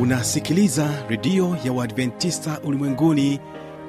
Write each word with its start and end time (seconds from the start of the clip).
unasikiliza 0.00 0.88
redio 1.08 1.56
ya 1.64 1.72
uadventista 1.72 2.60
ulimwenguni 2.64 3.40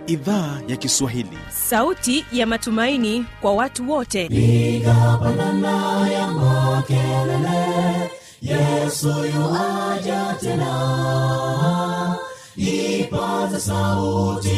idhaa 0.07 0.59
ya 0.67 0.77
kiswahili. 0.77 1.37
Sauti 1.49 2.25
ya 2.31 2.45
matumaini 2.47 3.25
kwa 3.41 3.53
watu 3.53 3.91
wote. 3.91 4.27
Nigapandana 4.27 6.09
ya 6.09 6.27
makelele 6.27 8.11
yesu 8.41 9.07
yuaja 9.07 10.35
tena. 10.41 12.15
Ipaza 12.55 13.59
sauti 13.59 14.49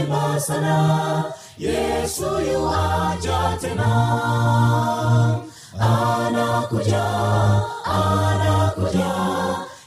imba 0.00 0.40
sana 0.40 1.24
yesu 1.58 2.24
yuaja 2.52 3.58
tena. 3.60 3.90
Anakuja 5.80 7.04
anakuja 7.84 9.19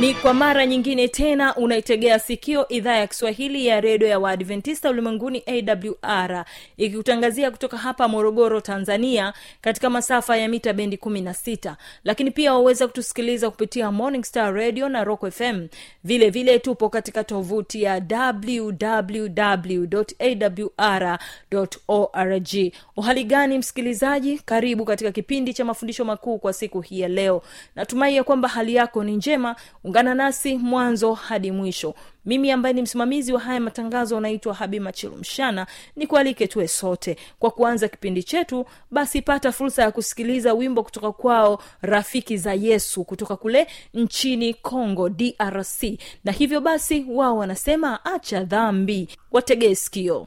ni 0.00 0.14
kwa 0.14 0.34
mara 0.34 0.66
nyingine 0.66 1.08
tena 1.08 1.56
unaitegea 1.56 2.18
sikio 2.18 2.68
idhaa 2.68 2.94
ya 2.96 3.06
kiswahili 3.06 3.66
ya 3.66 3.80
redio 3.80 4.08
ya 4.08 4.18
waadventista 4.18 4.90
ulimwenguni 4.90 5.42
awr 5.46 6.44
ikikutangazia 6.76 7.50
kutoka 7.50 7.76
hapa 7.76 8.08
morogoro 8.08 8.60
tanzania 8.60 9.32
katika 9.60 9.90
masafa 9.90 10.36
ya 10.36 10.48
mita 10.48 10.72
bendi 10.72 10.96
16 10.96 11.74
lakini 12.04 12.30
pia 12.30 12.52
waweza 12.54 12.86
kutusikiliza 12.86 13.50
kupitia 13.50 13.92
morning 13.92 14.24
star 14.24 14.54
radio 14.54 14.88
na 14.88 15.04
rock 15.04 15.30
fm 15.30 15.66
vile 16.04 16.30
vile 16.30 16.58
tupo 16.58 16.88
katika 16.88 17.24
tovuti 17.24 17.82
ya 17.82 18.02
wwwawr 20.78 21.18
org. 21.88 22.48
Uhali 22.96 23.24
gani 23.24 23.58
msikilizaji? 23.58 24.38
Karibu 24.38 24.84
katika 24.84 25.12
kipindi 25.12 25.54
cha 25.54 25.64
mafundisho 25.64 26.04
makuu 26.04 26.38
kwa 26.38 26.52
siku 26.52 26.80
hii 26.80 27.00
ya 27.00 27.08
leo. 27.08 27.42
Natumai 27.76 28.16
ya 28.16 28.24
kwamba 28.24 28.48
hali 28.48 28.74
yako 28.74 29.04
ni 29.04 29.16
njema 29.16 29.56
ungana 29.86 30.14
nasi 30.14 30.56
mwanzo 30.58 31.14
hadi 31.14 31.52
mwisho. 31.52 31.94
Mimi 32.24 32.50
ambaye 32.50 32.72
ni 32.72 32.82
msimamizi 32.82 33.32
wa 33.32 33.40
haya 33.40 33.60
matangazo 33.60 34.16
anaitwa 34.18 34.54
habi 34.54 34.80
machilumshana 34.80 35.66
ni 35.96 36.06
kualike 36.06 36.46
tuwe 36.46 36.68
sote. 36.68 37.16
Kwa 37.38 37.50
kuanza 37.50 37.88
kipindi 37.88 38.22
chetu 38.22 38.66
basi 38.90 39.22
pata 39.22 39.52
fursa 39.52 39.82
ya 39.82 39.90
kusikiliza 39.90 40.54
wimbo 40.54 40.82
kutoka 40.82 41.12
kwao 41.12 41.62
rafiki 41.82 42.36
za 42.36 42.54
yesu 42.54 43.04
kutoka 43.04 43.36
kule 43.36 43.66
nchini 43.94 44.54
congo 44.54 45.08
drc 45.08 45.82
na 46.24 46.32
hivyo 46.32 46.60
basi 46.60 47.06
wao 47.08 47.36
wanasema 47.36 48.04
acha 48.04 48.44
dhambi. 48.44 49.08
Wategee 49.32 49.74
sikio 49.74 50.26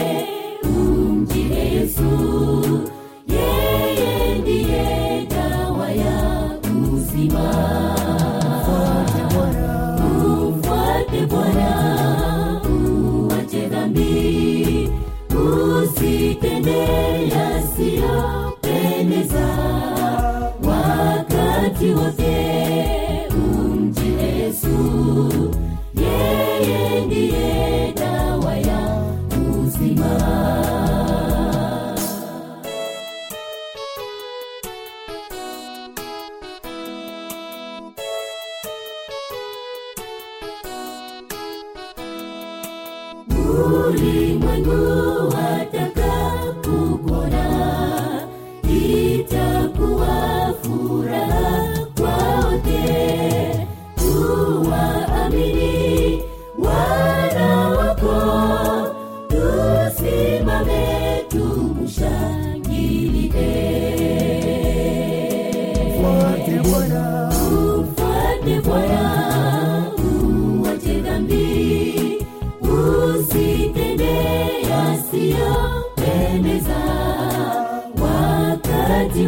yesu 2.01 2.89
yeye 3.27 4.35
ndiye 4.41 5.27
dawa 5.29 5.91
ya 5.91 6.17
uzima. 6.93 7.47
Bwana. 11.29 11.71
Uwache 12.69 13.67
dhambi. 13.67 14.89
Usitende 15.29 16.79
yasiyopendeza. 17.35 19.47
Wakati 20.63 21.87
wote 21.91 22.60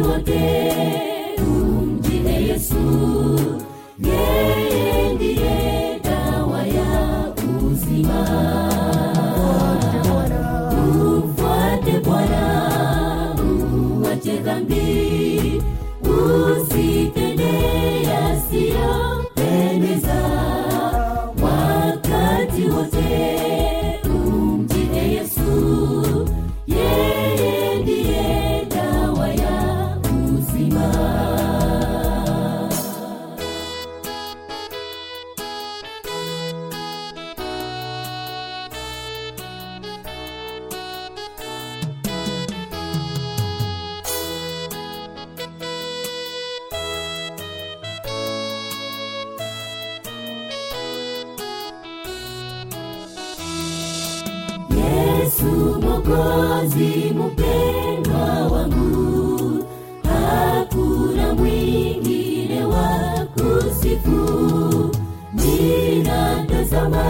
wote 0.00 1.42
umjie 1.42 2.32
yesu. 2.48 2.74
Yeye 3.98 5.14
ndiye 5.14 6.00
dawa 6.04 6.66
ya 6.66 7.32
uzima. 7.62 8.20
Umfuate 10.72 12.00
bwana 12.00 12.42
uwache 14.00 14.36
dhambi 14.36 15.62
usitende 16.02 17.13
Mwokozi 56.08 57.14
mpendwa 57.14 58.46
wangu, 58.52 59.64
hakuna 60.04 61.34
mwingine 61.34 62.64
wa 62.64 63.26
kusifu. 63.34 64.90
Ninatazama 65.32 67.04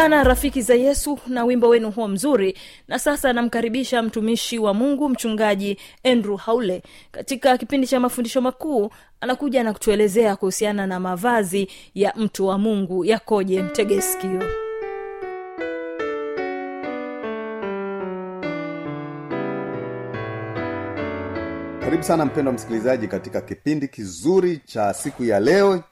sana 0.00 0.24
rafiki 0.24 0.62
za 0.62 0.74
yesu 0.74 1.18
na 1.26 1.44
wimbo 1.44 1.68
wenu 1.68 1.90
huo 1.90 2.08
mzuri. 2.08 2.58
Na 2.88 2.98
sasa 2.98 3.32
namkaribisha 3.32 4.02
mtumishi 4.02 4.58
wa 4.58 4.74
mungu 4.74 5.08
mchungaji 5.08 5.78
andrew 6.04 6.36
haule. 6.36 6.82
Katika 7.12 7.58
kipindi 7.58 7.86
cha 7.86 8.00
mafundisho 8.00 8.40
makuu 8.40 8.90
anakuja 9.20 9.64
na 9.64 9.72
kutuelezea 9.72 10.36
kuhusiana 10.36 10.86
na 10.86 11.00
mavazi 11.00 11.68
ya 11.94 12.12
mtu 12.16 12.46
wa 12.46 12.58
mungu. 12.58 13.04
Yakoje 13.04 13.62
mtegeskio 13.62 14.42
karibu 21.80 22.02
sana 22.02 22.24
mpendwa 22.24 22.52
msikilizaji 22.52 23.08
katika 23.08 23.40
kipindi 23.40 23.88
kizuri 23.88 24.58
cha 24.64 24.94
siku 24.94 25.24
ya 25.24 25.40
leo 25.40 25.82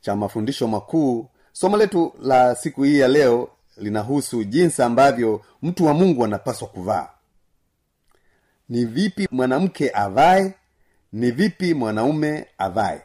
cha 0.00 0.16
mafundisho 0.16 0.68
makuu 0.68 1.26
somo 1.56 1.76
letu 1.76 2.12
la 2.22 2.54
siku 2.54 2.82
hii 2.82 2.98
ya 2.98 3.08
leo 3.08 3.48
linahusu 3.76 4.44
jinsi 4.44 4.82
ambavyo 4.82 5.40
mtu 5.62 5.86
wa 5.86 5.94
mungu 5.94 6.24
anapaswa 6.24 6.68
kuvaa. 6.68 7.08
Ni 8.68 8.84
vipi 8.84 9.28
mwanamke 9.30 9.90
avae 9.94 10.54
ni 11.12 11.30
vipi 11.30 11.74
mwanaume 11.74 12.46
avae. 12.58 13.02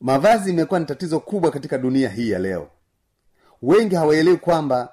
Mavazi 0.00 0.50
imekuwa 0.50 0.80
ni 0.80 0.86
tatizo 0.86 1.20
kubwa 1.20 1.50
katika 1.50 1.78
dunia 1.78 2.08
hii 2.08 2.30
ya 2.30 2.38
leo. 2.38 2.68
Wengi 3.62 3.94
hawaelewi 3.94 4.36
kwamba 4.36 4.92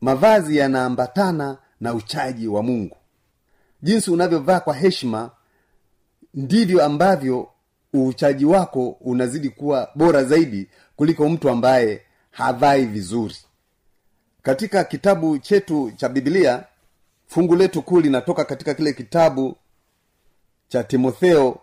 mavazi 0.00 0.56
yanaambatana 0.56 1.58
na 1.80 1.94
uchaji 1.94 2.48
wa 2.48 2.62
mungu. 2.62 2.96
Jinsi 3.82 4.10
unavyovaa 4.10 4.60
kwa 4.60 4.74
heshima 4.74 5.30
ndivyo 6.34 6.84
ambavyo 6.84 7.48
uchaji 7.94 8.44
wako 8.44 8.88
unazidi 8.88 9.48
kuwa 9.50 9.90
bora 9.94 10.24
zaidi 10.24 10.68
kuliko 10.98 11.28
mtu 11.28 11.50
ambaye 11.50 12.02
havai 12.30 12.84
vizuri. 12.84 13.36
Katika 14.42 14.84
kitabu 14.84 15.38
chetu 15.38 15.92
cha 15.96 16.08
biblia 16.08 16.64
fungu 17.26 17.56
letu 17.56 17.82
kuu 17.82 18.00
linatoka 18.00 18.44
katika 18.44 18.74
kile 18.74 18.92
kitabu 18.92 19.56
cha 20.68 20.84
timotheo 20.84 21.58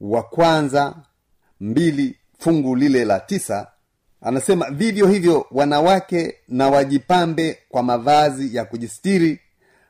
wa 0.00 0.22
kwanza 0.22 0.94
mbili 1.60 2.16
fungu 2.38 2.76
lile 2.76 3.04
la 3.04 3.20
tisa. 3.20 3.66
Anasema 4.20 4.70
vivyo 4.70 5.06
hivyo 5.06 5.46
wanawake 5.50 6.34
na 6.48 6.68
wajipambe 6.68 7.58
kwa 7.68 7.82
mavazi 7.82 8.56
ya 8.56 8.64
kujistiri 8.64 9.40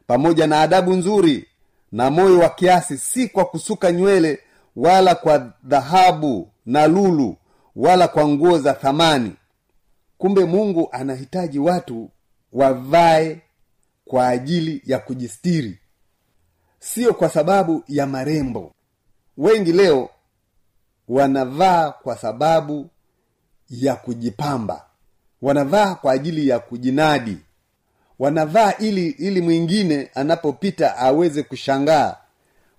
pamoja 0.06 0.46
na 0.46 0.60
adabu 0.60 0.92
nzuri 0.94 1.46
na 1.92 2.10
moyo 2.10 2.38
wa 2.38 2.48
kiasi 2.48 2.98
si 2.98 3.28
kwa 3.28 3.44
kusuka 3.44 3.92
nywele 3.92 4.40
wala 4.76 5.14
kwa 5.14 5.52
dhahabu 5.64 6.50
na 6.66 6.86
lulu 6.86 7.36
wala 7.76 8.08
kwa 8.08 8.28
nguo 8.28 8.58
za 8.58 8.72
thamani. 8.74 9.32
Kumbe 10.18 10.44
mungu 10.44 10.88
anahitaji 10.92 11.58
watu 11.58 12.10
wavae 12.52 13.40
kwa 14.04 14.28
ajili 14.28 14.82
ya 14.86 14.98
kujistiri 14.98 15.78
sio 16.78 17.14
kwa 17.14 17.28
sababu 17.28 17.84
ya 17.88 18.06
marembo. 18.06 18.72
Wengi 19.36 19.72
leo 19.72 20.10
wanavaa 21.08 21.90
kwa 21.90 22.16
sababu 22.18 22.90
ya 23.70 23.96
kujipamba. 23.96 24.86
Wanavaa 25.42 25.94
kwa 25.94 26.12
ajili 26.12 26.48
ya 26.48 26.58
kujinadi. 26.58 27.38
Wanavaa 28.18 28.72
ili 28.78 29.08
ili 29.08 29.40
mwingine 29.40 30.10
anapopita 30.14 30.96
aweze 30.96 31.42
kushangaa 31.42 32.16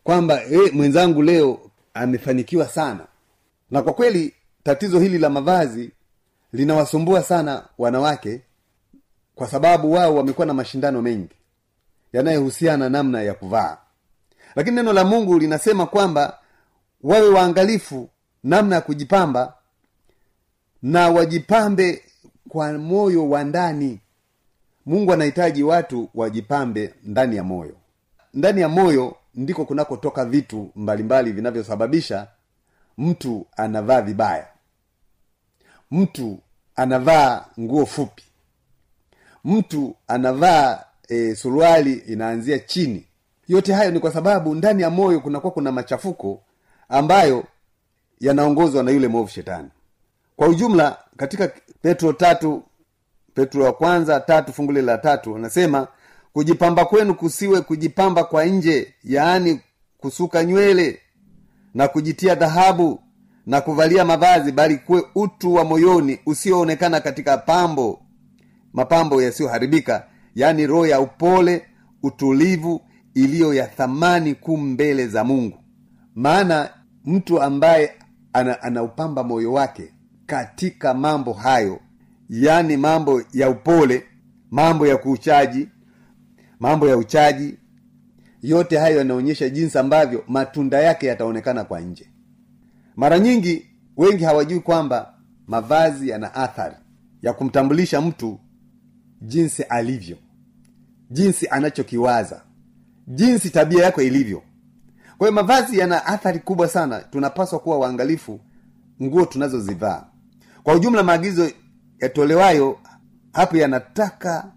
kwamba 0.03 0.43
e, 0.43 0.71
mwenzangu 0.73 1.21
leo 1.21 1.59
amefanikiwa 1.93 2.67
sana. 2.67 3.07
Na 3.71 3.81
kwa 3.81 3.93
kweli 3.93 4.33
tatizo 4.65 4.99
hili 4.99 5.17
la 5.17 5.29
mavazi 5.29 5.91
linawasumbua 6.53 7.23
sana 7.23 7.63
wanawake 7.77 8.41
kwa 9.35 9.47
sababu 9.47 9.91
wao 9.91 10.15
wamekuwa 10.15 10.47
na 10.47 10.53
mashindano 10.53 11.01
mengi 11.01 11.35
yanayohusiana 12.13 12.89
namna 12.89 13.21
ya 13.21 13.33
kuvaa. 13.33 13.77
Lakini 14.55 14.75
neno 14.75 14.93
la 14.93 15.03
mungu 15.03 15.39
linasema 15.39 15.85
kwamba 15.85 16.39
wawe 17.03 17.29
waangalifu 17.29 18.09
namna 18.43 18.75
ya 18.75 18.81
kujipamba 18.81 19.53
na 20.81 21.09
wajipambe 21.09 22.03
kwa 22.49 22.73
moyo 22.73 23.29
wa 23.29 23.43
ndani. 23.43 23.99
Mungu 24.85 25.13
anahitaji 25.13 25.63
watu 25.63 26.09
wajipambe 26.15 26.93
ndani 27.03 27.35
ya 27.35 27.43
moyo. 27.43 27.75
Ndani 28.33 28.61
ya 28.61 28.69
moyo 28.69 29.15
ndiko 29.35 29.65
kunakotoka 29.65 30.25
vitu 30.25 30.71
mbalimbali 30.75 31.31
vinavyosababisha 31.31 32.27
mtu 32.97 33.47
anavaa 33.57 34.01
vibaya 34.01 34.47
mtu 35.91 36.39
anavaa 36.75 37.45
nguo 37.59 37.85
fupi 37.85 38.23
mtu 39.45 39.95
anavaa 40.07 40.83
e, 41.07 41.35
suruali 41.35 41.93
inaanzia 41.93 42.59
chini. 42.59 43.05
Yote 43.47 43.73
hayo 43.73 43.91
ni 43.91 43.99
kwa 43.99 44.11
sababu 44.13 44.55
ndani 44.55 44.81
ya 44.81 44.89
moyo 44.89 45.19
kunakuwa 45.19 45.53
kuna 45.53 45.71
machafuko 45.71 46.41
ambayo 46.89 47.43
yanaongozwa 48.19 48.83
na 48.83 48.91
yule 48.91 49.07
mwovu 49.07 49.29
shetani. 49.29 49.69
Kwa 50.35 50.47
ujumla 50.47 50.97
katika 51.17 51.51
petro 51.81 52.13
tatu 52.13 52.63
petro 53.33 53.63
wa 53.63 53.73
kwanza 53.73 54.19
tatu 54.19 54.53
fungule 54.53 54.81
la 54.81 54.97
tatu 54.97 55.35
anasema 55.35 55.87
kujipamba 56.33 56.85
kwenu 56.85 57.15
kusiwe 57.15 57.61
kujipamba 57.61 58.23
kwa 58.23 58.45
nje 58.45 58.93
yaani 59.03 59.59
kusuka 59.97 60.43
nywele 60.43 60.99
na 61.73 61.87
kujitia 61.87 62.35
dhahabu 62.35 62.99
na 63.45 63.61
kuvalia 63.61 64.05
mavazi 64.05 64.51
bali 64.51 64.77
kuwe 64.77 65.03
utu 65.15 65.53
wa 65.53 65.63
moyoni 65.65 66.19
usioonekana 66.25 66.99
katika 66.99 67.37
pambo 67.37 68.01
mapambo 68.73 69.21
yasiyoharibika 69.21 70.07
yaani 70.35 70.67
roho 70.67 70.87
ya 70.87 70.99
upole 71.01 71.65
utulivu 72.03 72.81
iliyo 73.13 73.53
ya 73.53 73.67
thamani 73.67 74.35
kuu 74.35 74.57
mbele 74.57 75.07
za 75.07 75.23
mungu. 75.23 75.57
Maana 76.15 76.69
mtu 77.05 77.41
ambaye 77.41 77.91
ana, 78.33 78.61
anaupamba 78.61 79.23
moyo 79.23 79.53
wake 79.53 79.93
katika 80.25 80.93
mambo 80.93 81.33
hayo 81.33 81.79
yaani 82.29 82.77
mambo 82.77 83.21
ya 83.33 83.49
upole 83.49 84.03
mambo 84.51 84.87
ya 84.87 84.97
kuuchaji 84.97 85.69
mambo 86.59 86.87
ya 86.89 86.97
uchaji 86.97 87.57
yote 88.41 88.77
hayo 88.77 88.97
yanaonyesha 88.97 89.49
jinsi 89.49 89.77
ambavyo 89.77 90.23
matunda 90.27 90.79
yake 90.81 91.07
yataonekana 91.07 91.63
kwa 91.63 91.79
nje 91.81 92.07
mara 92.95 93.19
nyingi 93.19 93.65
wengi 93.97 94.23
hawajui 94.23 94.59
kwamba 94.59 95.13
mavazi 95.47 96.09
yana 96.09 96.33
athari 96.35 96.75
ya 97.21 97.33
kumtambulisha 97.33 98.01
mtu 98.01 98.39
jinsi 99.21 99.63
alivyo 99.63 100.17
jinsi 101.09 101.47
anachokiwaza 101.47 102.41
jinsi 103.07 103.49
tabia 103.49 103.83
yako 103.83 104.01
ilivyo. 104.01 104.41
Kwa 105.17 105.27
hiyo 105.27 105.31
mavazi 105.41 105.79
yana 105.79 106.05
athari 106.05 106.39
kubwa 106.39 106.67
sana. 106.67 106.99
Tunapaswa 106.99 107.59
kuwa 107.59 107.77
waangalifu 107.79 108.39
nguo 109.03 109.25
tunazozivaa. 109.25 110.05
Kwa 110.63 110.73
ujumla 110.73 111.03
maagizo 111.03 111.51
yatolewayo 111.99 112.79
hapo 113.33 113.57
yanataka 113.57 114.51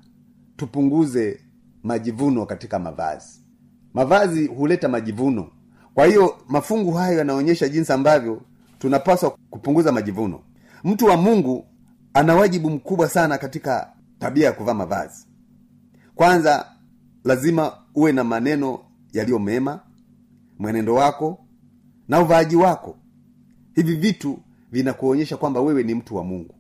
tupunguze 0.57 1.41
majivuno 1.83 2.47
katika 2.47 2.79
mavazi. 2.79 3.41
Mavazi 3.95 4.47
huleta 4.47 4.89
majivuno 4.89 5.51
kwa 5.99 6.07
hiyo 6.07 6.37
mafungu 6.49 6.93
hayo 6.93 7.19
yanaonyesha 7.19 7.69
jinsi 7.69 7.93
ambavyo 7.93 8.43
tunapaswa 8.79 9.31
kupunguza 9.51 9.93
majivuno. 9.93 10.41
Mtu 10.85 11.07
wa 11.07 11.17
mungu 11.17 11.67
ana 12.15 12.35
wajibu 12.35 12.71
mkubwa 12.71 13.09
sana 13.09 13.39
katika 13.39 13.93
tabia 14.19 14.47
ya 14.47 14.53
kuvaa 14.53 14.75
mavazi. 14.75 15.27
Kwanza 16.15 16.67
lazima 17.25 17.73
uwe 17.95 18.13
na 18.13 18.25
maneno 18.25 18.79
yaliyo 19.13 19.39
mema 19.39 19.81
mwenendo 20.59 20.95
wako 20.95 21.39
na 22.09 22.21
uvaaji 22.21 22.57
wako. 22.57 22.97
Hivi 23.75 23.95
vitu 23.97 24.39
vinakuonyesha 24.73 25.37
kwamba 25.37 25.61
wewe 25.61 25.83
ni 25.83 25.95
mtu 25.95 26.17
wa 26.17 26.25
mungu. 26.25 26.55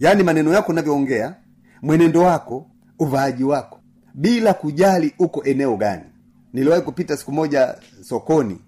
Yaani 0.00 0.22
maneno 0.22 0.52
yako 0.52 0.72
unavyoongea 0.72 1.34
mwenendo 1.82 2.20
wako 2.22 2.66
uvaaji 2.98 3.44
wako 3.44 3.80
bila 4.14 4.54
kujali 4.54 5.14
uko 5.18 5.44
eneo 5.44 5.76
gani 5.76 6.04
niliwahi 6.52 6.82
kupita 6.82 7.16
siku 7.16 7.32
moja 7.32 7.74
sokoni. 8.00 8.58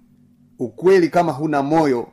Ukweli 0.59 1.09
kama 1.09 1.33
huna 1.33 1.63
moyo 1.63 2.09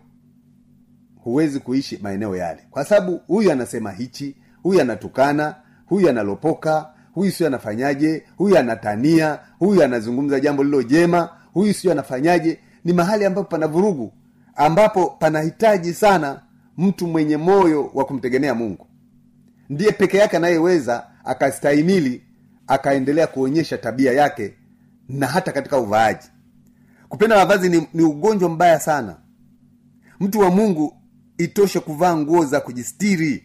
huwezi 1.16 1.60
kuishi 1.60 2.00
maeneo 2.02 2.36
yale. 2.36 2.62
Kwa 2.72 2.86
sababu 2.86 3.22
huyu 3.28 3.52
anasema 3.52 3.92
hichi 3.92 4.36
huyu 4.64 4.82
anatukana 4.82 5.56
huyu 5.86 6.10
analopoka 6.10 6.94
huyu 7.14 7.32
sio 7.32 7.48
anafanyaje 7.48 8.24
huyu 8.38 8.58
anatania 8.58 9.40
huyu 9.60 9.84
anazungumza 9.84 10.40
jambo 10.40 10.64
lilo 10.64 10.84
jema 10.84 11.30
huyu 11.54 11.74
sio 11.74 11.92
anafanyaje. 11.92 12.60
Ni 12.86 12.94
mahali 12.94 13.26
ambapo 13.26 13.50
pana 13.50 13.68
vurugu 13.68 14.14
ambapo 14.56 15.06
panahitaji 15.20 15.94
sana 15.94 16.42
mtu 16.78 17.08
mwenye 17.08 17.38
moyo 17.38 17.92
wa 17.94 18.06
kumtegemea 18.06 18.56
mungu. 18.56 18.88
Ndiye 19.70 19.92
peke 19.92 20.18
yake 20.18 20.38
anayeweza 20.38 21.08
akastahimili 21.26 22.22
akaendelea 22.68 23.28
kuonyesha 23.28 23.78
tabia 23.78 24.12
yake 24.14 24.54
na 25.12 25.28
hata 25.28 25.52
katika 25.52 25.78
uvaaji. 25.78 26.28
Kupenda 27.10 27.36
mavazi 27.36 27.70
ni, 27.70 27.88
ni 27.94 28.04
ugonjwa 28.04 28.50
mbaya 28.50 28.80
sana. 28.80 29.16
Mtu 30.20 30.40
wa 30.40 30.50
mungu 30.52 30.94
itoshe 31.38 31.80
kuvaa 31.80 32.16
nguo 32.18 32.46
za 32.46 32.60
kujistiri. 32.60 33.44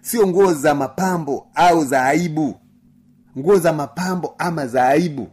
Sio 0.00 0.26
nguo 0.26 0.54
za 0.54 0.74
mapambo 0.74 1.46
au 1.54 1.84
za 1.84 2.04
aibu. 2.04 2.54
Nguo 3.38 3.58
za 3.58 3.72
mapambo 3.72 4.34
ama 4.38 4.66
za 4.66 4.86
aibu. 4.88 5.28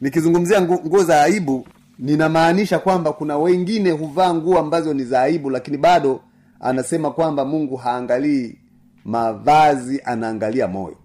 Nikizungumzia 0.00 0.62
nguo, 0.62 1.04
za 1.04 1.22
aibu 1.22 1.66
ninamaanisha 1.98 2.78
kwamba 2.78 3.12
kuna 3.12 3.38
wengine 3.38 3.90
huvaa 3.90 4.34
nguo 4.34 4.58
ambazo 4.58 4.94
ni 4.94 5.04
za 5.04 5.22
aibu 5.22 5.50
lakini 5.50 5.76
bado 5.78 6.20
anasema 6.60 7.10
kwamba 7.10 7.44
mungu 7.44 7.76
haangalii 7.76 8.58
mavazi 9.04 10.00
anaangalia 10.04 10.68
moyo. 10.68 10.96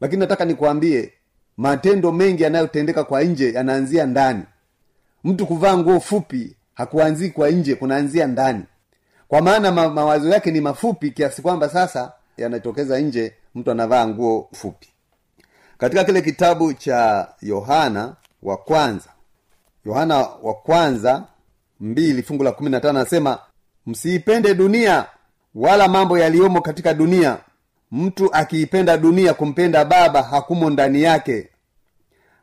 Lakini 0.00 0.20
nataka 0.20 0.44
nikuambie 0.44 1.12
matendo 1.58 2.12
mengi 2.12 2.42
yanayotendeka 2.42 3.04
kwa 3.04 3.22
nje 3.22 3.52
yanaanzia 3.52 4.06
ndani. 4.06 4.42
Mtu 5.24 5.46
kuvaa 5.46 5.76
nguo 5.78 6.00
fupi 6.00 6.56
hakuanzii 6.74 7.30
kwa 7.30 7.50
nje 7.50 7.74
kunaanzia 7.74 8.26
ndani. 8.26 8.62
Kwa 9.28 9.40
maana 9.42 9.72
ma, 9.72 9.88
mawazo 9.88 10.28
yake 10.28 10.50
ni 10.50 10.60
mafupi 10.60 11.10
kiasi 11.10 11.42
kwamba 11.42 11.68
sasa 11.68 12.12
yanatokeza 12.36 13.00
nje 13.00 13.34
mtu 13.54 13.70
anavaa 13.70 14.06
nguo 14.06 14.48
fupi. 14.52 14.88
Katika 15.78 16.04
kile 16.04 16.22
kitabu 16.22 16.72
cha 16.74 17.28
yohana 17.42 18.14
wa 18.42 18.56
kwanza 18.56 19.08
yohana 19.86 20.16
wa 20.18 20.54
kwanza 20.54 21.24
mbili 21.80 22.22
fungu 22.22 22.44
la 22.44 22.52
kumi 22.52 22.70
na 22.70 22.80
tano 22.80 22.98
anasema 22.98 23.38
msiipende 23.86 24.54
dunia 24.54 25.06
wala 25.54 25.88
mambo 25.88 26.18
yaliyomo 26.18 26.60
katika 26.60 26.94
dunia 26.94 27.38
mtu 27.92 28.34
akiipenda 28.34 28.96
dunia 28.96 29.34
kumpenda 29.34 29.84
baba 29.84 30.22
hakumo 30.22 30.70
ndani 30.70 31.02
yake. 31.02 31.48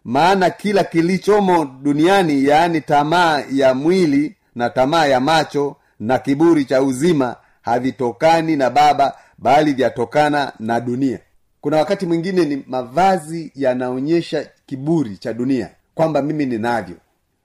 Maana 0.04 0.50
kila 0.50 0.84
kilichomo 0.84 1.66
duniani 1.66 2.46
yaani 2.46 2.82
tamaa 2.82 3.44
ya 3.52 3.74
mwili 3.74 4.36
na 4.56 4.70
tamaa 4.70 5.06
ya 5.06 5.20
macho 5.20 5.76
na 6.00 6.20
kiburi 6.20 6.66
cha 6.66 6.82
uzima 6.82 7.36
havitokani 7.62 8.56
na 8.56 8.70
baba 8.70 9.18
bali 9.38 9.74
vyatokana 9.74 10.54
na 10.60 10.80
dunia. 10.80 11.20
Kuna 11.62 11.78
wakati 11.78 12.06
mwingine 12.06 12.46
ni 12.46 12.64
mavazi 12.68 13.52
yanaonyesha 13.56 14.50
kiburi 14.66 15.18
cha 15.18 15.34
dunia 15.34 15.70
kwamba 15.96 16.22
mimi 16.22 16.46
ninavyo 16.46 16.96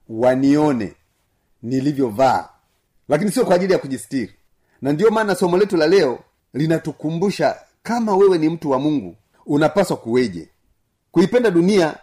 wanione 0.09 0.93
nilivyovaa. 1.63 2.49
Lakini 3.09 3.31
sio 3.31 3.45
kwa 3.45 3.55
ajili 3.55 3.73
ya 3.73 3.79
kujistiri. 3.79 4.31
Na 4.81 4.93
ndiyo 4.93 5.11
maana 5.11 5.35
somo 5.35 5.57
letu 5.57 5.77
la 5.77 5.87
leo 5.87 6.19
linatukumbusha 6.53 7.55
kama 7.83 8.15
wewe 8.15 8.37
ni 8.37 8.49
mtu 8.49 8.69
wa 8.71 8.79
mungu 8.79 9.15
unapaswa 9.45 9.97
kuweje? 9.97 10.49
Kuipenda 11.11 11.51
dunia 11.51 11.95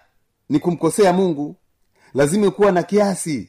ni 0.48 0.58
kumkosea 0.58 1.12
mungu. 1.12 1.56
Lazima 2.14 2.50
kuwa 2.50 2.72
na 2.72 2.82
kiasi 2.82 3.48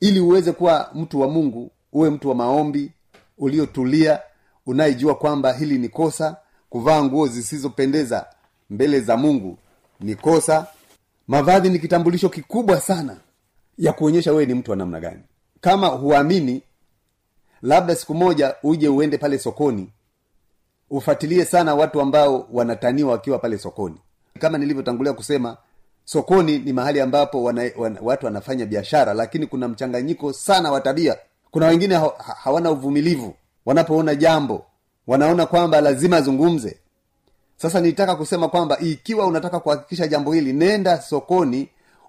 ili 0.00 0.20
uweze 0.20 0.52
kuwa 0.52 0.90
mtu 0.94 1.20
wa 1.20 1.28
mungu 1.28 1.70
uwe 1.92 2.10
mtu 2.10 2.28
wa 2.28 2.34
maombi 2.34 2.92
uliotulia 3.38 4.20
unayejua 4.66 5.14
kwamba 5.14 5.52
hili 5.52 5.78
ni 5.78 5.88
kosa. 5.88 6.36
Kuvaa 6.70 7.02
nguo 7.04 7.26
zisizopendeza 7.26 8.26
mbele 8.70 9.00
za 9.00 9.16
mungu 9.16 9.58
ni 10.00 10.14
kosa. 10.14 10.66
Mavazi 11.28 11.70
ni 11.70 11.78
kitambulisho 11.78 12.28
kikubwa 12.28 12.80
sana 12.80 13.16
ya 13.78 13.92
kuonyesha 13.92 14.30
wewe 14.32 14.46
ni 14.46 14.54
mtu 14.54 14.70
wa 14.70 14.76
namna 14.76 15.00
gani. 15.00 15.22
Kama 15.60 15.86
huamini 15.86 16.62
labda 17.62 17.94
siku 17.94 18.14
moja 18.14 18.54
uje 18.62 18.88
uende 18.88 19.18
pale 19.18 19.38
sokoni 19.38 19.90
ufuatilie 20.90 21.44
sana 21.44 21.74
watu 21.74 22.00
ambao 22.00 22.48
wanataniwa 22.52 23.12
wakiwa 23.12 23.38
pale 23.38 23.58
sokoni. 23.58 23.96
Kama 24.38 24.58
nilivyotangulia 24.58 25.12
kusema 25.12 25.56
sokoni 26.04 26.58
ni 26.58 26.72
mahali 26.72 27.00
ambapo 27.00 27.42
wana, 27.42 27.70
wana, 27.76 28.00
watu 28.02 28.26
wanafanya 28.26 28.66
biashara 28.66 29.14
lakini 29.14 29.46
kuna 29.46 29.68
mchanganyiko 29.68 30.32
sana 30.32 30.70
wa 30.72 30.80
tabia. 30.80 31.16
Kuna 31.50 31.66
wengine 31.66 31.94
ha, 31.94 32.12
ha, 32.18 32.36
hawana 32.42 32.70
uvumilivu. 32.70 33.34
Wanapoona 33.66 34.14
jambo 34.14 34.64
wanaona 35.06 35.46
kwamba 35.46 35.80
lazima 35.80 36.16
azungumze. 36.16 36.78
Sasa 37.56 37.80
nitaka 37.80 38.16
kusema 38.16 38.48
kwamba 38.48 38.78
ikiwa 38.78 39.26
unataka 39.26 39.60
kuhakikisha 39.60 40.06
jambo 40.08 40.32
hili 40.32 40.52
nenda 40.52 41.00
sokoni 41.02 41.68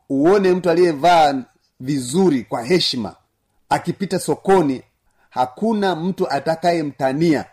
uone 0.10 0.52
mtu 0.54 0.70
aliyevaa 0.70 1.44
vizuri 1.80 2.44
kwa 2.44 2.64
heshima. 2.64 3.16
Akipita 3.70 4.20
sokoni 4.20 4.82
hakuna 5.30 5.96
mtu 5.96 6.30
atakayemtania 6.30 7.46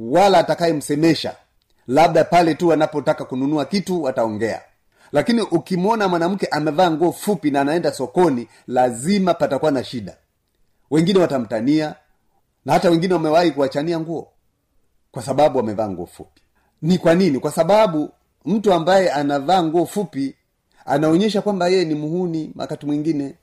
wala 0.00 0.38
atakayemsemesha 0.38 1.36
labda 1.86 2.24
pale 2.24 2.54
tu 2.54 2.72
anapotaka 2.72 3.24
kununua 3.24 3.64
kitu 3.64 4.02
wataongea 4.02 4.62
lakini 5.12 5.40
ukimwona 5.42 6.08
mwanamke 6.08 6.46
amevaa 6.46 6.90
nguo 6.90 7.12
fupi 7.12 7.50
na 7.50 7.60
anaenda 7.60 7.92
sokoni 7.92 8.48
lazima 8.66 9.34
patakuwa 9.34 9.70
na 9.70 9.84
shida. 9.84 10.16
Wengine 10.90 11.18
watamtania 11.18 11.94
na 12.64 12.72
hata 12.72 12.90
wengine 12.90 13.14
wamewahi 13.14 13.50
kuwachania 13.50 14.00
nguo 14.00 14.28
kwa 15.10 15.22
sababu 15.22 15.58
wamevaa 15.58 15.88
nguo 15.88 16.06
fupi. 16.06 16.42
Ni 16.82 16.98
kwa 16.98 17.14
nini? 17.14 17.38
Kwa 17.38 17.50
sababu 17.52 18.10
mtu 18.44 18.72
ambaye 18.72 19.10
anavaa 19.12 19.62
nguo 19.62 19.86
fupi 19.86 20.34
anaonyesha 20.86 21.42
kwamba 21.42 21.68
yeye 21.68 21.84
ni 21.84 21.94
muhuni 21.94 22.52
wakati 22.56 22.86
mwingine. 22.86 23.34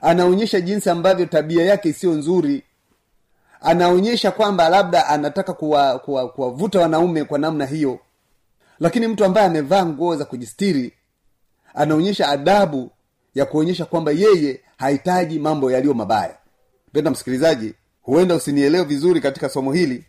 Anaonyesha 0.00 0.60
jinsi 0.60 0.90
ambavyo 0.90 1.26
tabia 1.26 1.64
yake 1.64 1.88
isiyo 1.88 2.12
nzuri 2.12 2.62
anaonyesha 3.62 4.30
kwamba 4.30 4.68
labda 4.68 5.06
anataka 5.06 5.52
kuwavuta 5.52 5.98
kuwa, 5.98 6.28
kuwa 6.28 6.82
wanaume 6.82 7.24
kwa 7.24 7.38
namna 7.38 7.66
hiyo. 7.66 7.98
Lakini 8.80 9.06
mtu 9.08 9.24
ambaye 9.24 9.46
amevaa 9.46 9.86
nguo 9.86 10.16
za 10.16 10.24
kujistiri 10.24 10.92
anaonyesha 11.74 12.28
adabu 12.28 12.90
ya 13.34 13.44
kuonyesha 13.46 13.84
kwamba 13.84 14.12
yeye 14.12 14.60
hahitaji 14.78 15.38
mambo 15.38 15.70
yaliyo 15.72 15.94
mabaya. 15.94 16.36
Penda 16.92 17.10
msikilizaji 17.10 17.74
huenda 18.02 18.34
usinielewe 18.34 18.84
vizuri 18.84 19.20
katika 19.20 19.48
somo 19.48 19.72
hili 19.72 20.04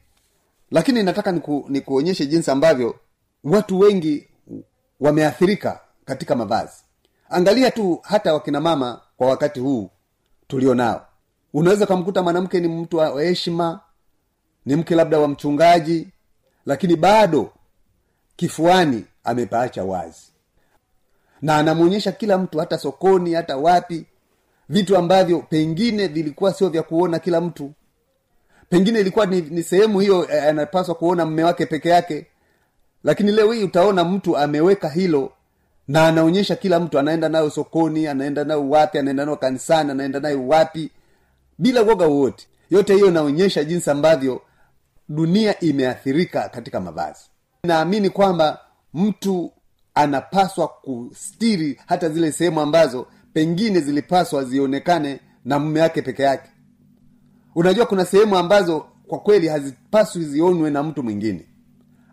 lakini 0.72 1.04
nataka 1.04 1.32
niku, 1.32 1.66
nikuonyeshe 1.70 2.26
jinsi 2.26 2.52
ambavyo 2.52 2.96
watu 3.44 3.80
wengi 3.80 4.28
wameathirika 5.00 5.80
katika 6.06 6.36
mavazi. 6.36 6.74
Angalia 7.30 7.72
tu 7.72 8.00
hata 8.04 8.34
wakina 8.34 8.62
mama 8.62 9.02
kwa 9.18 9.28
wakati 9.28 9.60
huu 9.60 9.90
tulio 10.48 10.76
nao 10.76 11.06
unaweza 11.54 11.86
ukamkuta 11.86 12.24
mwanamke 12.24 12.60
ni 12.60 12.68
mtu 12.68 12.98
wa 12.98 13.24
heshima 13.24 13.80
ni 14.66 14.76
mke 14.76 14.96
labda 14.96 15.20
wa 15.20 15.28
mchungaji 15.28 16.08
lakini 16.66 16.96
bado 16.96 17.52
kifuani 18.36 19.06
amepaacha 19.24 19.84
wazi. 19.84 20.22
Na 21.42 21.56
anamwonyesha 21.58 22.12
kila 22.12 22.38
mtu 22.38 22.60
hata 22.60 22.78
sokoni 22.78 23.34
hata 23.34 23.58
wapi 23.58 24.06
vitu 24.70 24.98
ambavyo 24.98 25.40
pengine 25.40 26.08
vilikuwa 26.08 26.54
sio 26.54 26.70
vya 26.70 26.84
kuona 26.84 27.20
kila 27.20 27.42
mtu. 27.42 27.72
Pengine 28.70 29.00
ilikuwa 29.00 29.26
ni, 29.26 29.42
ni 29.42 29.64
sehemu 29.64 30.00
hiyo 30.00 30.28
eh, 30.32 30.44
anapaswa 30.44 30.96
kuona 30.96 31.26
mme 31.26 31.44
wake 31.44 31.66
peke 31.66 31.90
yake. 31.90 32.26
Lakini 33.04 33.32
leo 33.32 33.52
hii 33.52 33.64
utaona 33.64 34.04
mtu 34.04 34.38
ameweka 34.38 34.90
hilo 34.90 35.32
na 35.88 36.08
anaonyesha 36.08 36.56
kila 36.56 36.80
mtu 36.80 37.00
anaenda 37.00 37.30
nayo 37.30 37.50
sokoni 37.50 38.08
anaenda 38.08 38.44
nayo 38.44 38.70
wapi 38.70 38.98
anaenda 38.98 39.26
nayo 39.26 39.38
kanisani 39.38 39.92
anaenda 39.92 40.20
nayo 40.20 40.48
wapi 40.48 40.92
bila 41.58 41.82
woga 41.82 42.06
wowote. 42.08 42.48
Yote 42.70 42.94
hiyo 42.94 43.08
inaonyesha 43.08 43.64
jinsi 43.64 43.90
ambavyo 43.92 44.42
dunia 45.10 45.60
imeathirika 45.60 46.50
katika 46.50 46.82
mavazi. 46.82 47.20
Naamini 47.64 48.10
kwamba 48.10 48.60
mtu 48.94 49.52
anapaswa 49.96 50.68
kustiri 50.68 51.80
hata 51.88 52.10
zile 52.10 52.32
sehemu 52.32 52.62
ambazo 52.62 53.08
pengine 53.34 53.80
zilipaswa 53.80 54.44
zionekane 54.44 55.20
na 55.46 55.60
mume 55.60 55.82
wake 55.82 56.02
peke 56.02 56.24
yake. 56.24 56.50
Unajua 57.56 57.86
kuna 57.86 58.06
sehemu 58.06 58.38
ambazo 58.38 58.86
kwa 59.08 59.20
kweli 59.20 59.48
hazipaswi 59.48 60.24
zionwe 60.26 60.70
na 60.70 60.84
mtu 60.84 61.04
mwingine. 61.04 61.48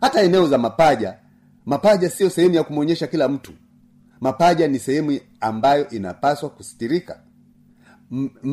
Hata 0.01 0.21
eneo 0.21 0.47
za 0.47 0.57
mapaja 0.57 1.17
mapaja 1.65 2.09
sio 2.09 2.29
sehemu 2.29 2.55
ya 2.55 2.63
kumwonyesha 2.63 3.07
kila 3.07 3.27
mtu. 3.27 3.51
Mapaja 4.21 4.67
ni 4.67 4.79
sehemu 4.79 5.19
ambayo 5.39 5.89
inapaswa 5.89 6.49
kustirika 6.49 7.19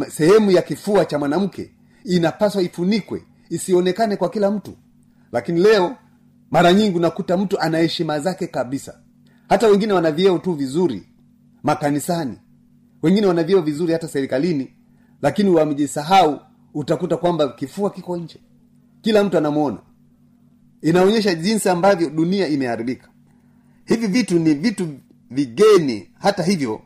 sehemu 0.09 0.51
ya 0.51 0.63
kifua 0.63 1.05
cha 1.05 1.19
mwanamke 1.19 1.71
inapaswa 2.05 2.63
ifunikwe 2.63 3.23
isionekane 3.51 4.17
kwa 4.17 4.29
kila 4.29 4.51
mtu. 4.51 4.77
Lakini 5.33 5.61
leo 5.61 5.97
mara 6.51 6.73
nyingi 6.73 6.97
unakuta 6.97 7.37
mtu 7.37 7.61
ana 7.61 7.79
heshima 7.79 8.21
zake 8.21 8.47
kabisa. 8.47 8.99
Hata 9.49 9.67
wengine 9.69 9.93
wana 9.93 10.13
vyeo 10.13 10.39
tu 10.39 10.53
vizuri 10.53 11.03
makanisani. 11.63 12.39
Wengine 13.03 13.27
wana 13.27 13.43
vyeo 13.43 13.61
vizuri 13.61 13.93
hata 13.93 14.09
serikalini 14.09 14.73
lakini 15.23 15.51
wamejisahau 15.51 16.41
utakuta 16.75 17.17
kwamba 17.17 17.49
kifua 17.49 17.91
kiko 17.91 18.17
nje. 18.17 18.41
Kila 19.01 19.25
mtu 19.25 19.39
anamwona 19.39 19.79
inaonyesha 20.83 21.35
jinsi 21.35 21.69
ambavyo 21.69 22.11
dunia 22.11 22.49
imeharibika. 22.49 23.09
Hivi 23.85 24.07
vitu 24.07 24.39
ni 24.39 24.55
vitu 24.55 24.89
vigeni. 25.31 26.11
Hata 26.19 26.43
hivyo 26.43 26.83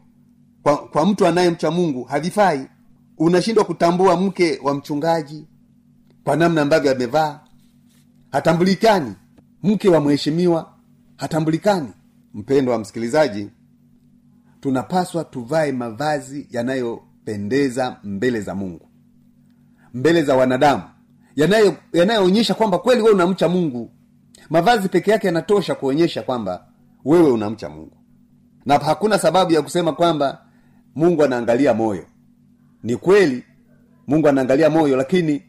kwa, 0.62 0.76
kwa 0.88 1.06
mtu 1.06 1.26
anayemcha 1.26 1.70
mungu 1.70 2.04
havifai. 2.04 2.66
Unashindwa 3.18 3.64
kutambua 3.64 4.16
mke 4.16 4.60
wa 4.62 4.74
mchungaji 4.74 5.46
kwa 6.24 6.36
namna 6.36 6.62
ambavyo 6.62 6.92
amevaa. 6.92 7.40
Hatambulikani. 8.30 9.14
Mke 9.62 9.88
wa 9.88 10.00
mheshimiwa 10.00 10.72
hatambulikani. 11.16 11.88
Mpendo 12.34 12.72
wa 12.72 12.78
msikilizaji 12.78 13.50
tunapaswa 14.60 15.24
tuvae 15.24 15.72
mavazi 15.72 16.46
yanayopendeza 16.50 17.96
mbele 18.04 18.40
za 18.40 18.54
mungu. 18.54 18.88
Mbele 19.94 20.22
za 20.22 20.36
wanadamu. 20.36 20.82
Yanayo- 21.36 21.76
yanayoonyesha 21.92 22.54
kwamba 22.54 22.78
kweli 22.78 23.02
wewe 23.02 23.14
unamcha 23.14 23.48
mungu. 23.48 23.90
Mavazi 24.50 24.88
peke 24.88 25.10
yake 25.10 25.26
yanatosha 25.26 25.74
kuonyesha 25.74 26.22
kwamba 26.22 26.66
wewe 27.04 27.30
unamcha 27.30 27.68
mungu. 27.68 27.96
Na 28.66 28.78
hakuna 28.78 29.18
sababu 29.18 29.52
ya 29.52 29.62
kusema 29.62 29.92
kwamba 29.92 30.44
mungu 30.94 31.24
anaangalia 31.24 31.74
moyo. 31.74 32.04
Ni 32.82 32.96
kweli 32.96 33.44
mungu 34.06 34.28
anaangalia 34.28 34.70
moyo 34.70 34.96
lakini 34.96 35.42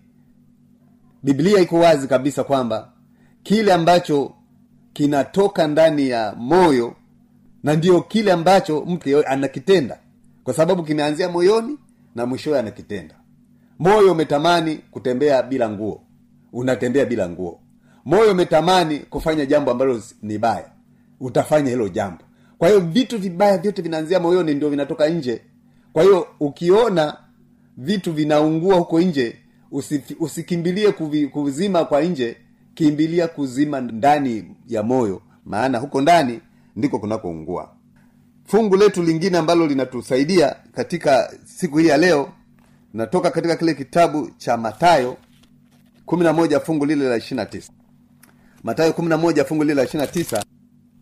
biblia 1.24 1.60
iko 1.60 1.80
wazi 1.80 2.08
kabisa 2.08 2.44
kwamba 2.44 2.91
kile 3.44 3.74
ambacho 3.74 4.34
kinatoka 4.94 5.67
ndani 5.67 6.10
ya 6.10 6.36
moyo 6.38 6.96
na 7.63 7.74
ndio 7.76 8.02
kile 8.02 8.32
ambacho 8.32 8.82
mtu 8.86 9.28
anakitenda. 9.28 10.00
Kwa 10.44 10.54
sababu 10.54 10.84
kimeanzia 10.84 11.30
moyoni 11.30 11.78
na 12.15 12.26
mwishowe 12.26 12.60
anakitenda. 12.60 13.15
Moyo 13.80 14.12
umetamani 14.12 14.76
kutembea 14.91 15.44
bila 15.44 15.70
nguo. 15.70 16.02
Unatembea 16.54 17.06
bila 17.06 17.30
nguo. 17.30 17.60
Moyo 18.06 18.32
umetamani 18.32 19.00
kufanya 19.00 19.46
jambo 19.46 19.72
ambalo 19.72 20.02
ni 20.22 20.38
baya. 20.38 20.70
Utafanya 21.20 21.70
hilo 21.70 21.89
jambo 21.89 22.24
kwa 22.63 22.69
hiyo 22.69 22.82
vitu 22.82 23.17
vibaya 23.19 23.58
vyote 23.58 23.82
vinaanzia 23.82 24.19
moyoni 24.19 24.54
ndio 24.56 24.69
vinatoka 24.69 25.10
nje. 25.10 25.41
Kwa 25.93 26.04
hiyo 26.04 26.28
ukiona 26.39 27.17
vitu 27.78 28.13
vinaungua 28.13 28.76
huko 28.76 29.02
nje 29.02 29.36
usi- 29.71 30.15
usikimbilie 30.19 30.91
kuvi, 30.91 31.28
kuzima 31.28 31.86
kwa 31.86 32.02
nje 32.02 32.38
kimbilia 32.73 33.28
kuzima 33.28 33.82
ndani 33.82 34.56
ya 34.67 34.84
moyo. 34.84 35.21
Maana 35.45 35.78
huko 35.78 36.02
ndani 36.02 36.39
ndiko 36.76 36.99
kunakoungua. 36.99 37.76
Fungu 38.45 38.76
letu 38.78 39.04
lingine 39.04 39.38
ambalo 39.38 39.67
linatusaidia 39.67 40.56
katika 40.73 41.34
siku 41.45 41.78
hii 41.78 41.88
ya 41.88 41.97
leo 41.97 42.30
natoka 42.93 43.32
katika 43.32 43.56
kile 43.56 43.73
kitabu 43.73 44.30
cha 44.38 44.58
matayo 44.58 45.17
11 46.06 46.60
fungu 46.60 46.86
lile 46.86 47.10
la 47.10 47.17
29 47.17 47.71
matayo 48.63 48.91
11 48.93 49.43
fungu 49.45 49.63
lile 49.63 49.73
la 49.76 49.84
29 49.84 50.43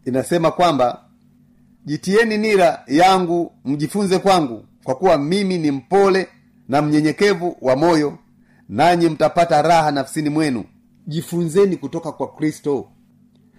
inasema 0.06 0.52
kwamba 0.52 1.06
jitieni 1.86 2.38
nira 2.38 2.84
yangu 2.88 3.52
mjifunze 3.66 4.20
kwangu 4.20 4.66
kwa 4.84 4.96
kuwa 4.96 5.18
mimi 5.18 5.58
ni 5.58 5.72
mpole 5.72 6.28
na 6.68 6.82
mnyenyekevu 6.82 7.58
wa 7.62 7.76
moyo 7.76 8.18
nanyi 8.70 9.10
mtapata 9.10 9.62
raha 9.62 9.92
nafsini 9.92 10.30
mwenu. 10.30 10.64
Jifunzeni 11.08 11.78
kutoka 11.78 12.12
kwa 12.12 12.28
kristo. 12.36 12.90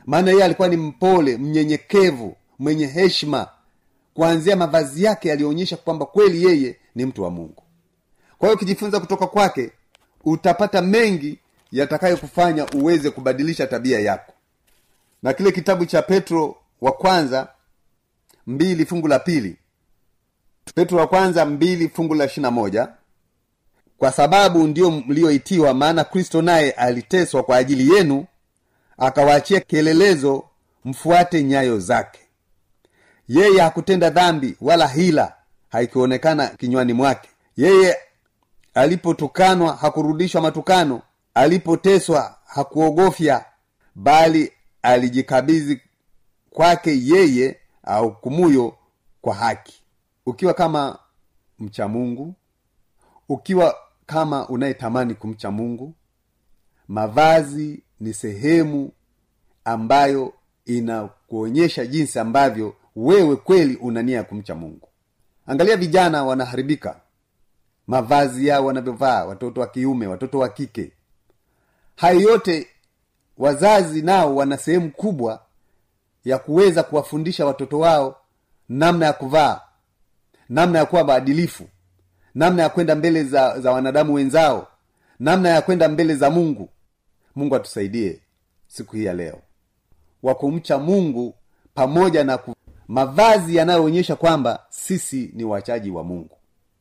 Maana 0.06 0.30
yeye 0.30 0.44
alikuwa 0.44 0.68
ni 0.68 0.76
mpole 0.76 1.37
mnyenyekevu 1.37 2.37
mwenye 2.58 2.87
heshima 2.87 3.48
kuanzia 4.14 4.56
mavazi 4.56 5.04
yake 5.04 5.28
yaliyoonyesha 5.28 5.76
kwamba 5.76 6.06
kweli 6.06 6.44
yeye 6.44 6.76
ni 6.94 7.04
mtu 7.06 7.22
wa 7.22 7.30
mungu. 7.30 7.62
Kwa 8.38 8.48
hiyo 8.48 8.56
ukijifunza 8.56 9.00
kutoka 9.00 9.26
kwake 9.26 9.70
utapata 10.24 10.82
mengi 10.82 11.38
yatakayokufanya 11.72 12.66
uweze 12.66 13.11
kubadilisha 13.11 13.66
tabia 13.66 14.00
yako. 14.00 14.32
Na 15.22 15.32
kile 15.32 15.52
kitabu 15.52 15.87
cha 15.87 16.02
petro 16.02 16.56
wa 16.80 16.92
kwanza 16.92 17.48
mbili 18.46 18.87
fungu 18.87 19.09
la 19.09 19.18
pili. 19.18 19.57
Petro 20.74 20.98
wa 20.98 21.07
kwanza 21.07 21.44
mbili 21.46 21.88
fungu 21.88 22.14
la 22.14 22.24
ishirina 22.24 22.50
moja. 22.50 22.88
Kwa 23.98 24.12
sababu 24.12 24.66
ndiyo 24.66 24.90
mlioitiwa 24.90 25.74
maana 25.74 26.05
kristo 26.05 26.42
naye 26.42 26.70
aliteswa 26.70 27.42
kwa 27.42 27.57
ajili 27.57 27.94
yenu 27.94 28.26
akawaachia 28.98 29.61
kielelezo 29.61 30.44
mfuate 30.85 31.42
nyayo 31.44 31.78
zake. 31.78 32.20
Yeye 33.28 33.61
hakutenda 33.61 34.11
dhambi 34.11 34.57
wala 34.61 34.88
hila 34.88 35.35
haikionekana 35.68 36.46
kinywani 36.48 36.92
mwake. 36.92 37.28
Yeye 37.57 37.96
alipotukanwa 38.74 39.76
hakurudishwa 39.76 40.40
matukano. 40.40 41.02
Alipoteswa 41.35 42.37
hakuogofya 42.46 43.44
bali 43.94 44.52
alijikabidhi 44.83 45.81
kwake 46.50 46.98
yeye 47.05 47.57
ahukumuyo 47.82 48.74
kwa 49.22 49.34
haki. 49.34 49.82
Ukiwa 50.26 50.54
kama 50.54 50.98
mcha 51.58 51.88
mungu 51.88 52.34
ukiwa 53.28 53.76
kama 54.06 54.48
unayetamani 54.48 55.14
kumcha 55.14 55.50
mungu 55.50 55.94
mavazi 56.88 57.82
ni 58.00 58.14
sehemu 58.14 58.90
ambayo 59.64 60.32
inakuonyesha 60.66 61.86
jinsi 61.86 62.18
ambavyo 62.18 62.74
wewe 62.96 63.36
kweli 63.36 63.76
una 63.76 64.02
nia 64.02 64.16
ya 64.16 64.24
kumcha 64.24 64.54
mungu. 64.54 64.88
Angalia 65.46 65.76
vijana 65.76 66.24
wanaharibika. 66.24 67.00
Mavazi 67.86 68.46
yao 68.46 68.64
wanavyovaa 68.64 69.24
watoto 69.24 69.60
wa 69.60 69.66
kiume 69.66 70.06
watoto 70.06 70.38
wa 70.38 70.48
kike. 70.48 70.92
Hayo 71.96 72.20
yote 72.20 72.66
wazazi 73.38 74.02
nao 74.02 74.36
wana 74.36 74.56
sehemu 74.56 74.90
kubwa 74.90 75.42
ya 76.24 76.38
kuweza 76.38 76.82
kuwafundisha 76.82 77.46
watoto 77.46 77.78
wao 77.78 78.16
namna 78.68 79.06
ya 79.06 79.12
kuvaa 79.12 79.61
namna 80.48 80.78
ya 80.78 80.87
kuwa 80.87 81.04
maadilifu 81.04 81.64
namna 82.35 82.62
ya 82.62 82.68
kwenda 82.68 82.94
mbele 82.94 83.24
za, 83.24 83.61
za 83.61 83.72
wanadamu 83.72 84.14
wenzao 84.14 84.68
namna 85.20 85.48
ya 85.48 85.62
kwenda 85.62 85.88
mbele 85.88 86.14
za 86.14 86.30
mungu. 86.30 86.68
Mungu 87.37 87.56
atusaidie 87.56 88.20
siku 88.66 88.96
hii 88.96 89.04
ya 89.04 89.12
leo 89.14 89.38
wa 90.22 90.35
kumcha 90.35 90.78
mungu 90.78 91.35
pamoja 91.74 92.24
na 92.24 92.38
ku... 92.38 92.54
mavazi 92.88 93.56
yanayoonyesha 93.56 94.16
kwamba 94.16 94.66
sisi 94.70 95.30
ni 95.35 95.44
wachaji 95.44 95.90
wa 95.90 96.04
mungu. 96.04 96.37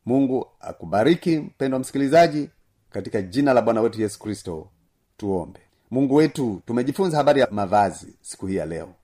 Mungu 0.06 0.46
akubariki 0.60 1.38
mpendwa 1.38 1.78
msikilizaji 1.80 2.50
katika 2.90 3.22
jina 3.22 3.54
la 3.54 3.62
bwana 3.62 3.80
wetu 3.80 4.00
yesu 4.00 4.18
kristo 4.18 4.68
tuombe. 5.16 5.60
Mungu 5.90 6.14
wetu 6.14 6.62
tumejifunza 6.66 7.16
habari 7.16 7.40
ya 7.40 7.48
mavazi 7.50 8.14
siku 8.20 8.46
hii 8.46 8.56
ya 8.56 8.66
leo 8.66 8.94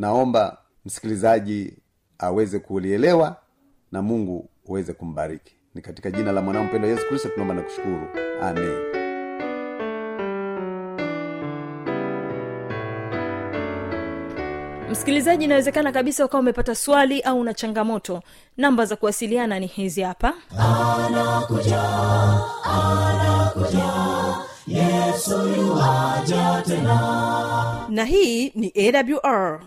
naomba 0.00 0.58
msikilizaji 0.84 1.76
aweze 2.18 2.58
kulielewa 2.58 3.36
na 3.92 4.02
mungu 4.02 4.48
uweze 4.66 4.92
kumbariki. 4.92 5.54
Ni 5.74 5.82
katika 5.82 6.10
jina 6.10 6.32
la 6.32 6.42
mwanao 6.42 6.64
mpendo 6.64 6.88
yesu 6.88 7.06
kristo 7.08 7.28
tunaomba 7.28 7.54
na 7.54 7.62
kushukuru. 7.62 8.06
Amen. 8.42 9.00
Msikilizaji 14.90 15.44
inawezekana 15.44 15.92
kabisa 15.92 16.24
ukawa 16.24 16.40
umepata 16.40 16.74
swali 16.74 17.20
au 17.20 17.40
una 17.40 17.54
changamoto. 17.54 18.22
Namba 18.56 18.84
za 18.86 18.96
kuwasiliana 18.96 19.58
ni 19.58 19.66
hizi 19.66 20.00
hapa 20.02 20.34
yesu 24.66 25.48
yuwaja 25.56 26.62
tena. 26.66 27.86
Na 27.88 28.04
hii 28.04 28.52
ni 28.54 28.72
awr 29.24 29.60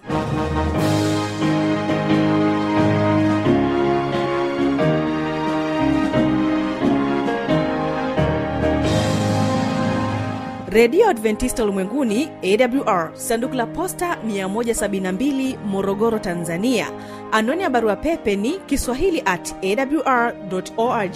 redio 10.73 11.09
adventista 11.09 11.63
ulimwenguni 11.63 12.29
awr 12.43 13.11
sanduku 13.13 13.55
la 13.55 13.65
posta 13.65 14.17
172 14.27 15.57
morogoro 15.65 16.19
tanzania. 16.19 16.87
Anwani 17.31 17.61
ya 17.63 17.69
barua 17.69 17.95
pepe 17.95 18.35
ni 18.35 18.51
kiswahili 18.59 19.21
at 19.25 19.53
awr 19.63 20.33
org 20.77 21.15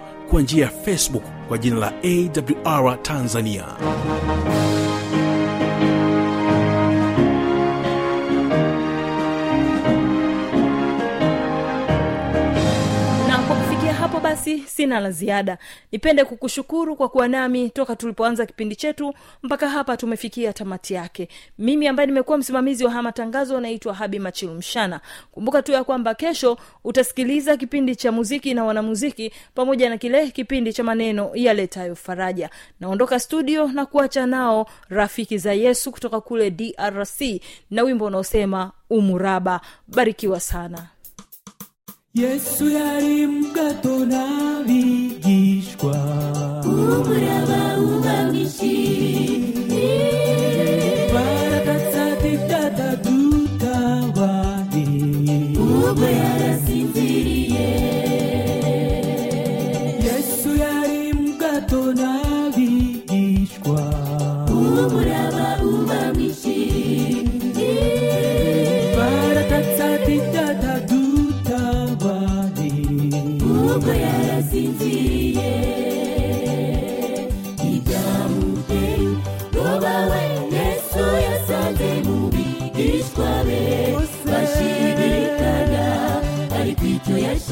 kwa 0.31 0.41
njia 0.41 0.65
ya 0.65 0.71
facebook 0.71 1.23
kwa 1.47 1.57
jina 1.57 1.75
la 1.75 1.93
awr 2.65 3.01
tanzania 3.01 3.65
basi 14.51 14.67
sina 14.69 14.99
la 14.99 15.11
ziada. 15.11 15.57
Nipende 15.91 16.25
kukushukuru 16.25 16.95
kwa 16.95 17.09
kuwa 17.09 17.27
nami 17.27 17.69
toka 17.69 17.95
tulipoanza 17.95 18.45
kipindi 18.45 18.75
chetu 18.75 19.13
mpaka 19.43 19.69
hapa 19.69 19.97
tumefikia 19.97 20.53
tamati 20.53 20.93
yake. 20.93 21.27
Mimi 21.59 21.87
ambaye 21.87 22.07
nimekuwa 22.07 22.37
msimamizi 22.37 22.85
wa 22.85 22.91
haya 22.91 23.03
matangazo 23.03 23.59
naitwa 23.61 23.93
habi 23.93 24.19
machilu 24.19 24.53
mshana. 24.53 25.01
Kumbuka 25.31 25.61
tu 25.61 25.71
ya 25.71 25.83
kwamba 25.83 26.13
kesho 26.15 26.57
utasikiliza 26.83 27.57
kipindi 27.57 27.95
cha 27.95 28.11
muziki 28.11 28.53
na 28.53 28.63
wanamuziki 28.65 29.31
pamoja 29.55 29.89
na 29.89 29.97
kile 29.97 30.31
kipindi 30.31 30.73
cha 30.73 30.83
maneno 30.83 31.31
yaletayo 31.33 31.95
faraja. 31.95 32.49
Naondoka 32.79 33.19
studio 33.19 33.67
na 33.67 33.85
kuacha 33.85 34.25
nao 34.25 34.65
rafiki 34.89 35.37
za 35.37 35.53
yesu 35.53 35.91
kutoka 35.91 36.21
kule 36.21 36.51
drc 36.51 37.21
na 37.71 37.83
wimbo 37.83 38.05
unaosema 38.05 38.71
umuraba. 38.89 39.61
Barikiwa 39.87 40.39
sana 40.39 40.87
Yesu 42.13 42.69
yari 42.69 43.27
mkato 43.27 44.05
na 44.05 44.27
vigishwa 44.67 45.95
Umrava 46.65 47.77
umamishi 47.77 48.77
Para 51.13 51.59
katsati 51.65 52.37
tata 52.49 52.95
dutawahi 52.95 54.87
Umrava 55.57 56.30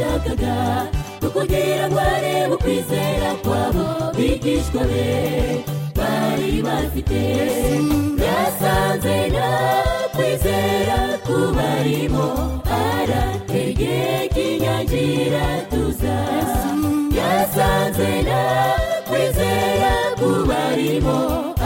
icyo 0.10 0.26
yashakaga 0.26 0.89
ni 1.22 1.28
ukugira 1.28 1.86
ngo 1.89 2.00
arebe 2.00 2.54
ukwizera 2.56 3.30
kwabo 3.43 3.86
bigishwa 4.17 4.82
be 4.89 5.06
bari 5.98 6.62
bafite. 6.65 7.22
Yasanze 8.26 9.15
nta 9.34 9.50
kwizera 10.15 10.98
kubarimo 11.26 12.26
arategeka 12.82 14.39
inyangira 14.50 15.45
tuza. 15.69 16.17
Yasanze 17.17 18.10
nta 18.26 18.43
kwizera 19.10 19.91
kubarimo 20.19 21.17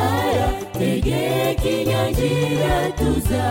arategeka 0.05 1.67
inyangira 1.77 2.75
tuza 2.97 3.43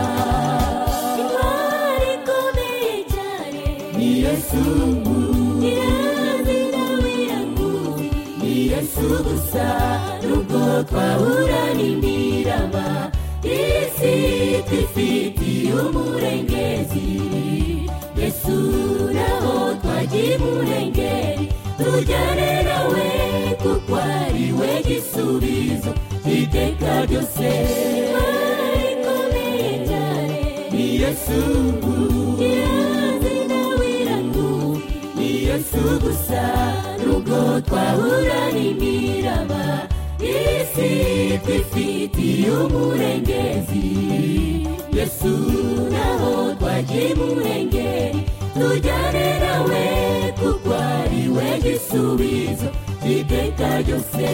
yesu 8.71 9.07
gusa 9.27 9.67
nubwo 10.27 10.61
twahura 10.89 11.61
n'imirama 11.77 12.85
isi 13.43 14.15
twifitiye 14.67 15.73
umurengezi. 15.85 17.07
Yesu 18.21 18.57
naho 19.17 19.55
twagiye 19.81 20.33
umurengeri 20.37 21.45
tujyane 21.77 22.51
nawe 22.67 23.07
kuko 23.61 23.95
ari 23.95 24.47
we 24.59 24.71
gisubizo 24.87 25.91
iteka 26.37 26.93
ryose. 27.09 27.51
Ni 30.71 30.85
yesu 31.01 31.39
gusa 36.13 36.43
nubwo 37.05 37.37
twahura 37.67 38.41
n'imirama 38.53 39.63
isi 40.21 40.91
twifitiye 41.43 42.49
umurengezi. 42.65 43.87
Yesu 44.97 45.33
naho 45.93 46.31
twagiye 46.59 47.13
umurengeri 47.13 48.19
tujyane 48.53 49.27
nawe 49.43 49.83
kuko 50.39 50.69
ari 50.73 51.23
we 51.35 51.47
gisubizo 51.63 52.67
iteka 53.15 53.69
ryose 53.81 54.27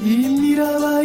Indira 0.00 0.97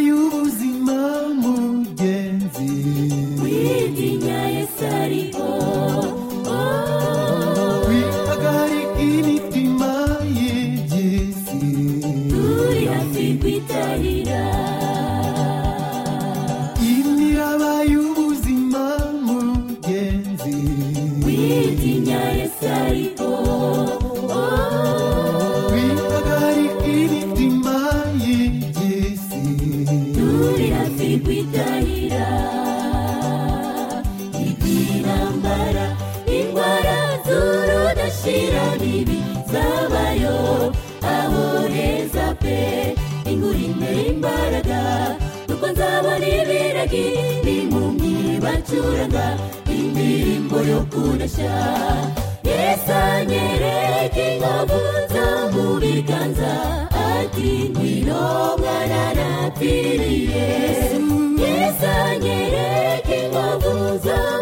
ibiragi 46.94 47.04
n'impumyi 47.44 48.38
bacuranga 48.44 49.26
indirimbo 49.76 50.56
yo 50.70 50.80
kudashya 50.92 51.54
yesu 52.48 52.92
anyereka 53.12 54.20
inkovu 54.30 54.80
zo 55.12 55.26
mu 55.54 55.66
biganza 55.82 56.52
ati 57.14 57.50
ngwino 57.70 58.22
mwana 58.60 59.02
napfiriye 59.18 60.46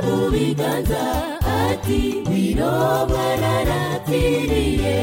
mu 0.06 0.18
biganza 0.34 1.02
ati 1.64 2.00
ngwino 2.22 2.72
mwana 3.10 3.52
napfiriye 3.68 4.96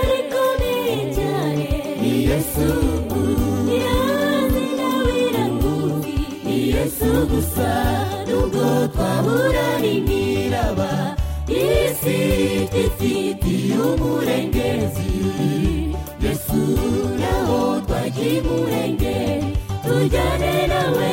ariko 0.00 0.42
cyane 1.16 1.68
ni 2.00 2.12
yesu 2.28 2.68
yesu 6.86 7.10
gusa 7.30 7.70
nubwo 8.28 8.64
twahura 8.94 9.66
n'imiraba 9.82 10.90
isi 11.50 12.18
ifitiye 12.84 13.74
umurengezi. 13.90 15.10
Yesu 16.24 16.60
naho 17.20 17.58
twagiye 17.86 18.38
umurengeri 18.40 19.50
tujyane 19.84 20.54
nawe 20.72 21.12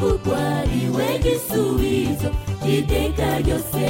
kuko 0.00 0.30
ari 0.54 0.82
we 0.94 1.08
gisubizo. 1.24 2.28
Cy'iteka 2.62 3.28
ryose 3.42 3.86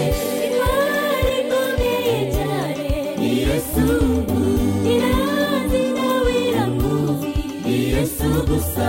imari 0.48 1.32
ikomeye 1.44 2.16
cyane 2.34 2.88
ni 3.20 3.30
yesu 3.44 3.86
irazi 4.94 5.82
nawe 5.98 6.32
iramuzi. 6.48 7.32
Ni 7.64 7.76
yesu 7.92 8.28
gusa 8.48 8.88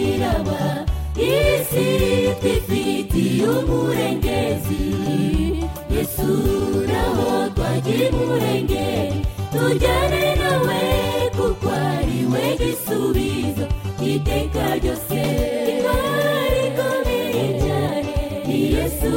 isi 2.05 2.49
ifitiye 2.57 3.47
umurengezi 3.59 4.83
yesu 5.95 6.29
nawo 6.91 7.29
twagiye 7.55 8.05
umurengeri 8.09 9.19
tujyane 9.53 10.25
nawe 10.41 10.81
kuko 11.37 11.69
ari 11.93 12.19
we 12.31 12.43
gisubizo 12.61 13.65
iteka 14.11 14.65
ryose 14.79 15.21
imari 15.73 16.59
ikomeye 16.69 17.43
cyane 17.63 18.13
ni 18.47 18.59
yesu 18.75 19.13